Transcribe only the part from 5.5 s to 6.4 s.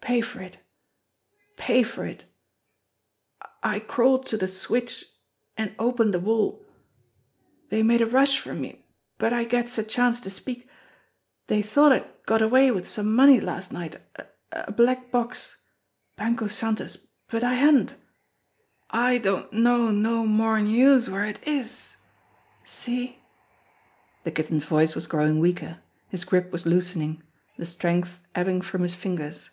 an' opened de